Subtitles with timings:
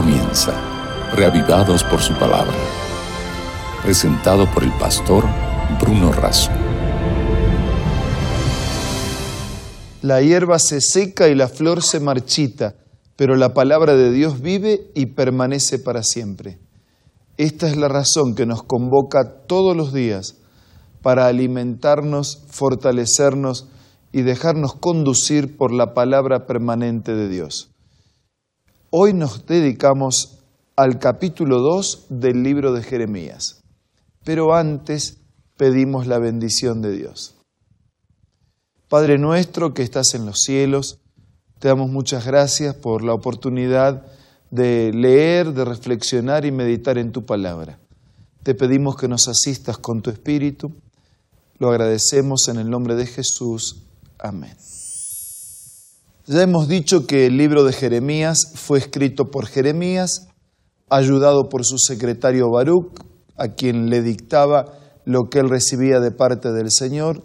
[0.00, 0.52] comienza,
[1.12, 2.54] reavivados por su palabra.
[3.82, 5.24] Presentado por el pastor
[5.80, 6.52] Bruno Razo.
[10.00, 12.76] La hierba se seca y la flor se marchita,
[13.16, 16.60] pero la palabra de Dios vive y permanece para siempre.
[17.36, 20.36] Esta es la razón que nos convoca todos los días
[21.02, 23.66] para alimentarnos, fortalecernos
[24.12, 27.72] y dejarnos conducir por la palabra permanente de Dios.
[28.90, 30.38] Hoy nos dedicamos
[30.74, 33.62] al capítulo 2 del libro de Jeremías,
[34.24, 35.18] pero antes
[35.58, 37.34] pedimos la bendición de Dios.
[38.88, 41.00] Padre nuestro que estás en los cielos,
[41.58, 44.06] te damos muchas gracias por la oportunidad
[44.50, 47.78] de leer, de reflexionar y meditar en tu palabra.
[48.42, 50.72] Te pedimos que nos asistas con tu espíritu.
[51.58, 53.82] Lo agradecemos en el nombre de Jesús.
[54.18, 54.56] Amén.
[56.30, 60.28] Ya hemos dicho que el libro de Jeremías fue escrito por Jeremías,
[60.90, 62.92] ayudado por su secretario Baruch,
[63.38, 64.66] a quien le dictaba
[65.06, 67.22] lo que él recibía de parte del Señor.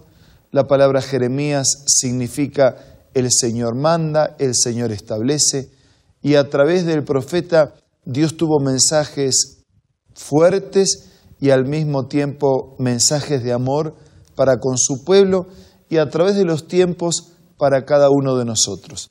[0.51, 2.77] La palabra Jeremías significa
[3.13, 5.69] el Señor manda, el Señor establece,
[6.21, 7.73] y a través del profeta
[8.05, 9.65] Dios tuvo mensajes
[10.15, 11.09] fuertes
[11.41, 13.97] y al mismo tiempo mensajes de amor
[14.35, 15.47] para con su pueblo
[15.89, 19.09] y a través de los tiempos para cada uno de nosotros.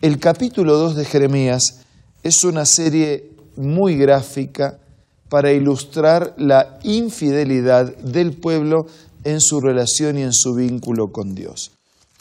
[0.00, 1.80] El capítulo 2 de Jeremías
[2.22, 4.78] es una serie muy gráfica
[5.28, 8.86] para ilustrar la infidelidad del pueblo
[9.24, 11.72] en su relación y en su vínculo con Dios.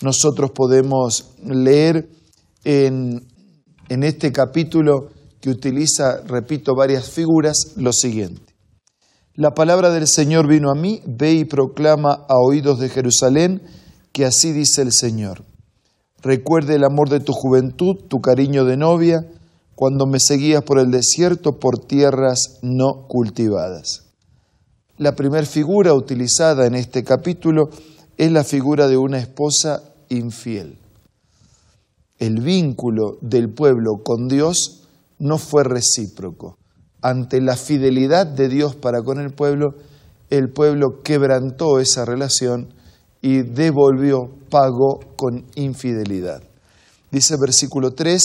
[0.01, 2.09] Nosotros podemos leer
[2.63, 3.25] en,
[3.89, 8.53] en este capítulo que utiliza, repito, varias figuras, lo siguiente.
[9.35, 13.61] La palabra del Señor vino a mí, ve y proclama a oídos de Jerusalén
[14.11, 15.43] que así dice el Señor.
[16.25, 19.27] Recuerde el amor de tu juventud, tu cariño de novia,
[19.75, 24.07] cuando me seguías por el desierto por tierras no cultivadas.
[24.97, 27.69] La primera figura utilizada en este capítulo
[28.17, 30.79] es la figura de una esposa infiel.
[32.17, 34.87] El vínculo del pueblo con Dios
[35.19, 36.57] no fue recíproco.
[37.03, 39.75] Ante la fidelidad de Dios para con el pueblo,
[40.31, 42.73] el pueblo quebrantó esa relación
[43.25, 46.43] y devolvió, pagó con infidelidad.
[47.09, 48.21] Dice versículo 3,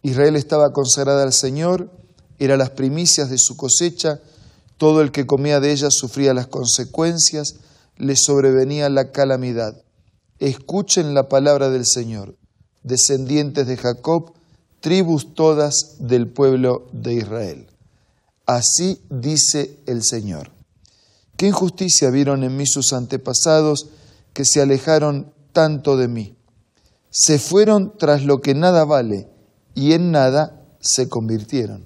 [0.00, 1.90] Israel estaba consagrada al Señor,
[2.38, 4.20] era las primicias de su cosecha,
[4.78, 7.56] todo el que comía de ella sufría las consecuencias,
[7.98, 9.76] le sobrevenía la calamidad.
[10.38, 12.34] Escuchen la palabra del Señor,
[12.84, 14.32] descendientes de Jacob,
[14.80, 17.66] tribus todas del pueblo de Israel.
[18.46, 20.52] Así dice el Señor.
[21.36, 23.90] ¿Qué injusticia vieron en mí sus antepasados?
[24.32, 26.36] Que se alejaron tanto de mí.
[27.10, 29.28] Se fueron tras lo que nada vale
[29.74, 31.84] y en nada se convirtieron.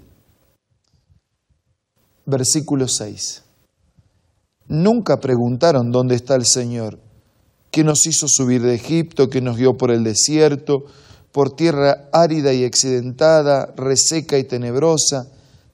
[2.24, 3.42] Versículo 6.
[4.68, 6.98] Nunca preguntaron dónde está el Señor,
[7.70, 10.84] que nos hizo subir de Egipto, que nos guió por el desierto,
[11.30, 15.28] por tierra árida y accidentada, reseca y tenebrosa,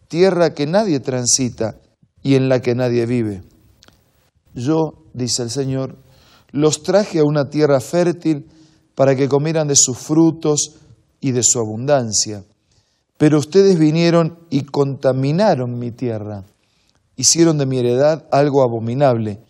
[0.08, 1.76] tierra que nadie transita
[2.22, 3.42] y en la que nadie vive.
[4.54, 5.96] Yo, dice el Señor,
[6.52, 8.46] los traje a una tierra fértil
[8.94, 10.76] para que comieran de sus frutos
[11.20, 12.44] y de su abundancia.
[13.16, 16.44] Pero ustedes vinieron y contaminaron mi tierra,
[17.16, 19.40] hicieron de mi heredad algo abominable.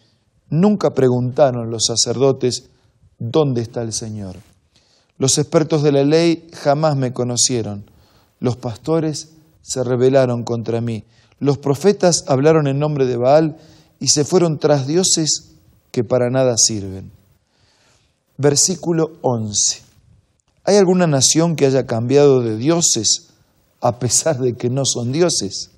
[0.48, 2.68] Nunca preguntaron los sacerdotes,
[3.18, 4.36] ¿dónde está el Señor?
[5.18, 7.84] Los expertos de la ley jamás me conocieron.
[8.38, 9.30] Los pastores
[9.62, 11.04] se rebelaron contra mí.
[11.38, 13.56] Los profetas hablaron en nombre de Baal
[13.98, 15.51] y se fueron tras dioses
[15.92, 17.12] que para nada sirven.
[18.38, 19.82] Versículo 11.
[20.64, 23.28] ¿Hay alguna nación que haya cambiado de dioses
[23.80, 25.70] a pesar de que no son dioses?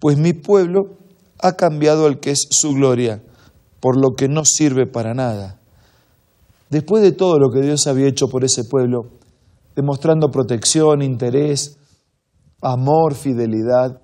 [0.00, 0.96] Pues mi pueblo
[1.38, 3.22] ha cambiado al que es su gloria,
[3.80, 5.60] por lo que no sirve para nada.
[6.70, 9.10] Después de todo lo que Dios había hecho por ese pueblo,
[9.76, 11.78] demostrando protección, interés,
[12.62, 14.00] amor, fidelidad,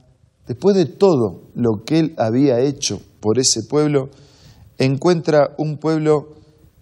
[0.46, 4.10] después de todo lo que Él había hecho por ese pueblo,
[4.78, 6.36] encuentra un pueblo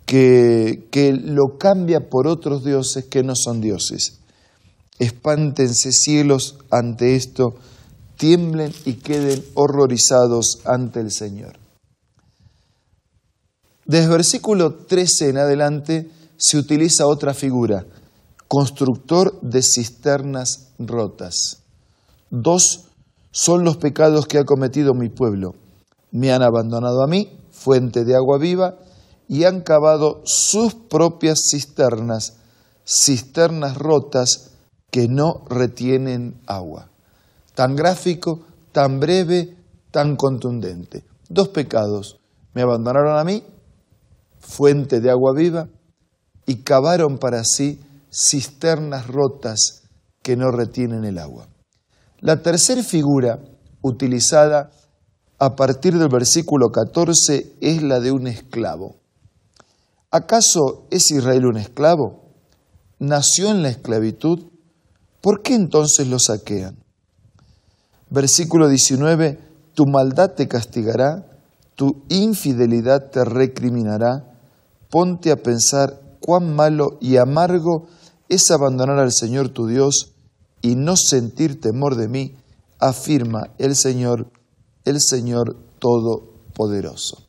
[0.07, 4.21] que, que lo cambia por otros dioses que no son dioses.
[4.99, 7.55] Espántense cielos ante esto,
[8.17, 11.59] tiemblen y queden horrorizados ante el Señor.
[13.87, 17.85] Desde versículo 13 en adelante se utiliza otra figura,
[18.49, 21.59] constructor de cisternas rotas.
[22.31, 22.87] Dos
[23.31, 25.55] son los pecados que ha cometido mi pueblo.
[26.13, 28.79] Me han abandonado a mí, fuente de agua viva,
[29.29, 32.35] y han cavado sus propias cisternas,
[32.85, 34.51] cisternas rotas
[34.91, 36.91] que no retienen agua.
[37.55, 38.41] tan gráfico,
[38.73, 39.57] tan breve,
[39.93, 41.05] tan contundente.
[41.29, 42.19] Dos pecados.
[42.53, 43.45] Me abandonaron a mí,
[44.41, 45.69] fuente de agua viva,
[46.47, 47.81] y cavaron para sí
[48.11, 49.85] cisternas rotas
[50.23, 51.49] que no retienen el agua.
[52.19, 53.39] La tercera figura
[53.83, 54.71] utilizada
[55.45, 58.97] a partir del versículo 14 es la de un esclavo.
[60.11, 62.31] ¿Acaso es Israel un esclavo?
[62.99, 64.45] ¿Nació en la esclavitud?
[65.21, 66.79] ¿Por qué entonces lo saquean?
[68.09, 69.39] Versículo 19,
[69.75, 71.27] tu maldad te castigará,
[71.75, 74.39] tu infidelidad te recriminará.
[74.89, 77.89] Ponte a pensar cuán malo y amargo
[78.31, 80.15] es abandonar al Señor tu Dios
[80.63, 82.35] y no sentir temor de mí,
[82.79, 84.31] afirma el Señor,
[84.85, 87.25] el Señor Todopoderoso.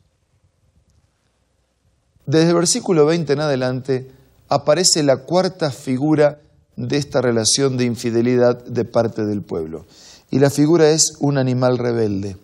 [2.26, 4.10] Desde el versículo 20 en adelante
[4.48, 6.40] aparece la cuarta figura
[6.76, 9.86] de esta relación de infidelidad de parte del pueblo.
[10.30, 12.36] Y la figura es un animal rebelde.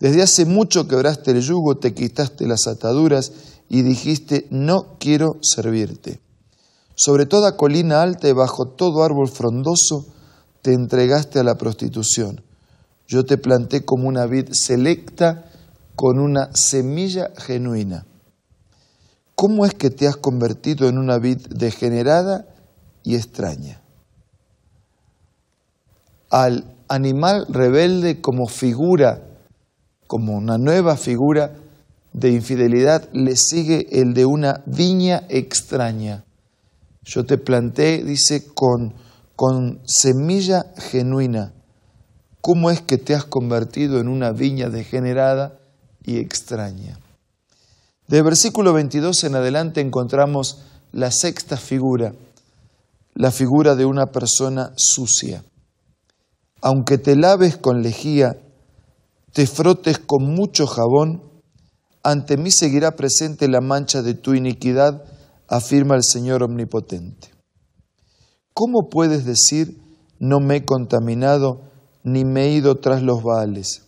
[0.00, 3.32] Desde hace mucho quebraste el yugo, te quitaste las ataduras
[3.68, 6.20] y dijiste, no quiero servirte.
[6.94, 10.06] Sobre toda colina alta y bajo todo árbol frondoso
[10.62, 12.45] te entregaste a la prostitución.
[13.06, 15.50] Yo te planté como una vid selecta
[15.94, 18.06] con una semilla genuina.
[19.34, 22.46] ¿Cómo es que te has convertido en una vid degenerada
[23.02, 23.82] y extraña?
[26.30, 29.22] Al animal rebelde como figura,
[30.06, 31.54] como una nueva figura
[32.12, 36.24] de infidelidad, le sigue el de una viña extraña.
[37.02, 38.94] Yo te planté, dice, con,
[39.36, 41.52] con semilla genuina.
[42.46, 45.58] ¿Cómo es que te has convertido en una viña degenerada
[46.04, 46.96] y extraña?
[48.06, 50.62] De versículo 22 en adelante encontramos
[50.92, 52.12] la sexta figura,
[53.14, 55.42] la figura de una persona sucia.
[56.62, 58.38] Aunque te laves con lejía,
[59.32, 61.24] te frotes con mucho jabón,
[62.04, 65.02] ante mí seguirá presente la mancha de tu iniquidad,
[65.48, 67.26] afirma el Señor Omnipotente.
[68.54, 69.82] ¿Cómo puedes decir,
[70.20, 71.74] no me he contaminado,
[72.06, 73.82] ni me he ido tras los baales?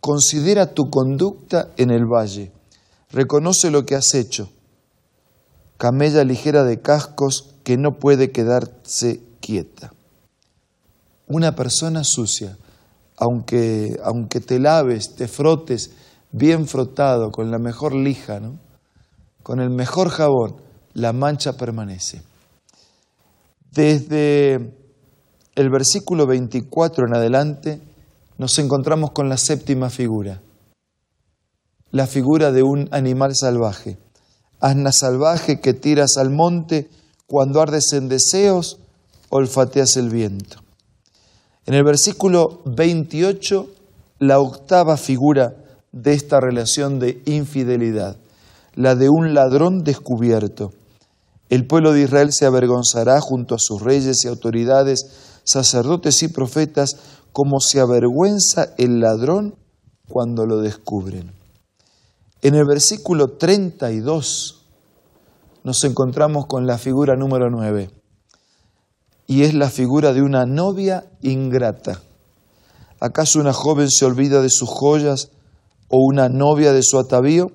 [0.00, 2.52] Considera tu conducta en el valle
[3.12, 4.50] Reconoce lo que has hecho.
[5.76, 9.92] Camella ligera de cascos que no puede quedarse quieta.
[11.26, 12.56] Una persona sucia,
[13.16, 15.90] aunque, aunque te laves, te frotes
[16.30, 18.58] bien frotado, con la mejor lija, ¿no?
[19.42, 20.56] con el mejor jabón,
[20.94, 22.22] la mancha permanece.
[23.70, 24.81] Desde
[25.54, 27.80] el versículo 24 en adelante
[28.38, 30.40] nos encontramos con la séptima figura
[31.92, 33.98] la figura de un animal salvaje.
[34.60, 36.88] Asna salvaje que tiras al monte
[37.26, 38.78] cuando ardes en deseos,
[39.28, 40.58] olfateas el viento.
[41.66, 43.68] En el versículo 28,
[44.18, 45.54] la octava figura
[45.92, 48.16] de esta relación de infidelidad,
[48.74, 50.72] la de un ladrón descubierto.
[51.50, 56.96] El pueblo de Israel se avergonzará junto a sus reyes y autoridades, sacerdotes y profetas,
[57.32, 59.56] como se avergüenza el ladrón
[60.08, 61.32] cuando lo descubren.
[62.42, 64.66] En el versículo 32
[65.64, 67.90] nos encontramos con la figura número 9
[69.26, 72.02] y es la figura de una novia ingrata.
[73.00, 75.30] ¿Acaso una joven se olvida de sus joyas
[75.88, 77.52] o una novia de su atavío?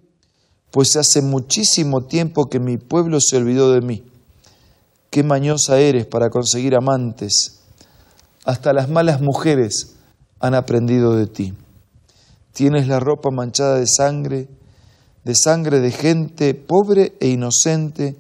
[0.72, 4.04] Pues hace muchísimo tiempo que mi pueblo se olvidó de mí.
[5.10, 7.57] Qué mañosa eres para conseguir amantes.
[8.48, 9.98] Hasta las malas mujeres
[10.40, 11.54] han aprendido de ti.
[12.54, 14.48] Tienes la ropa manchada de sangre
[15.28, 18.16] de sangre de gente pobre e inocente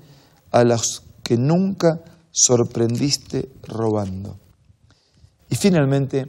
[0.52, 4.38] a los que nunca sorprendiste robando.
[5.50, 6.28] Y finalmente,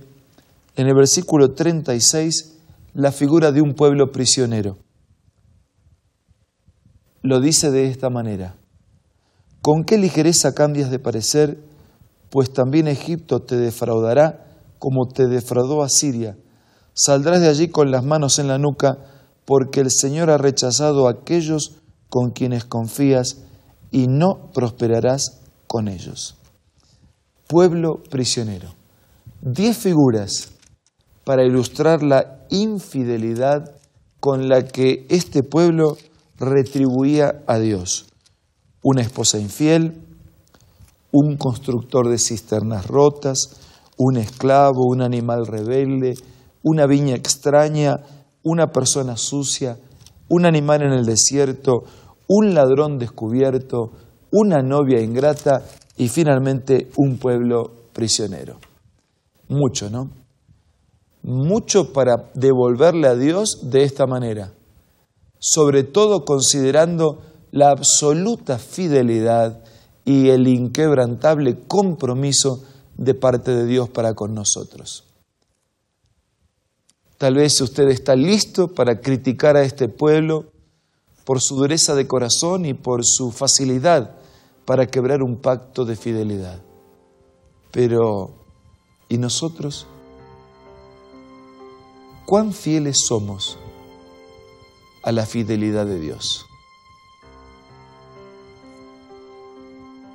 [0.77, 2.55] en el versículo 36,
[2.95, 4.79] la figura de un pueblo prisionero.
[7.23, 8.55] Lo dice de esta manera,
[9.61, 11.59] ¿con qué ligereza cambias de parecer?
[12.31, 14.45] Pues también Egipto te defraudará
[14.79, 16.37] como te defraudó a Siria.
[16.95, 18.99] Saldrás de allí con las manos en la nuca,
[19.45, 21.77] porque el Señor ha rechazado a aquellos
[22.09, 23.39] con quienes confías
[23.91, 26.37] y no prosperarás con ellos.
[27.47, 28.75] Pueblo prisionero.
[29.41, 30.51] Diez figuras
[31.25, 33.75] para ilustrar la infidelidad
[34.21, 35.97] con la que este pueblo
[36.39, 38.07] retribuía a Dios.
[38.83, 40.08] Una esposa infiel,
[41.13, 43.61] un constructor de cisternas rotas,
[43.97, 46.15] un esclavo, un animal rebelde,
[46.63, 47.97] una viña extraña,
[48.43, 49.79] una persona sucia,
[50.29, 51.85] un animal en el desierto,
[52.29, 53.93] un ladrón descubierto,
[54.31, 55.63] una novia ingrata
[55.97, 58.59] y finalmente un pueblo prisionero.
[59.49, 60.11] Mucho, ¿no?
[61.23, 64.53] Mucho para devolverle a Dios de esta manera,
[65.39, 67.19] sobre todo considerando
[67.51, 69.65] la absoluta fidelidad
[70.09, 72.65] y el inquebrantable compromiso
[72.97, 75.05] de parte de Dios para con nosotros.
[77.19, 80.47] Tal vez usted está listo para criticar a este pueblo
[81.27, 84.17] por su dureza de corazón y por su facilidad
[84.65, 86.63] para quebrar un pacto de fidelidad.
[87.71, 88.31] Pero,
[89.11, 89.87] ¿y nosotros?
[92.25, 93.59] ¿Cuán fieles somos
[95.03, 96.48] a la fidelidad de Dios?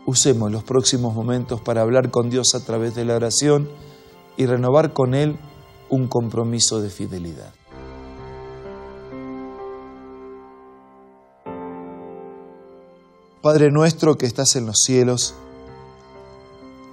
[0.05, 3.69] Usemos los próximos momentos para hablar con Dios a través de la oración
[4.35, 5.37] y renovar con Él
[5.89, 7.53] un compromiso de fidelidad.
[13.41, 15.35] Padre nuestro que estás en los cielos,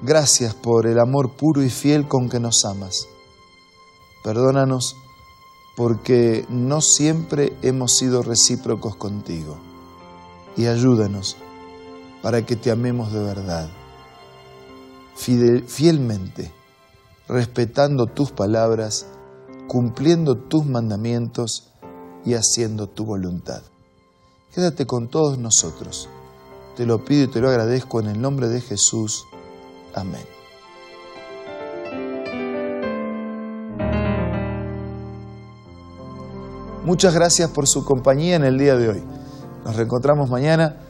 [0.02, 3.08] gracias por el amor puro y fiel con que nos amas.
[4.22, 4.96] Perdónanos
[5.76, 9.58] porque no siempre hemos sido recíprocos contigo
[10.56, 11.36] y ayúdanos
[12.22, 13.68] para que te amemos de verdad,
[15.14, 16.52] fielmente,
[17.28, 19.06] respetando tus palabras,
[19.68, 21.72] cumpliendo tus mandamientos
[22.24, 23.62] y haciendo tu voluntad.
[24.54, 26.08] Quédate con todos nosotros.
[26.76, 29.24] Te lo pido y te lo agradezco en el nombre de Jesús.
[29.94, 30.24] Amén.
[36.84, 39.02] Muchas gracias por su compañía en el día de hoy.
[39.64, 40.89] Nos reencontramos mañana